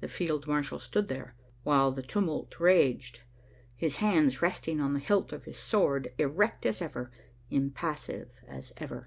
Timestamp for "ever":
6.80-7.10, 8.78-9.04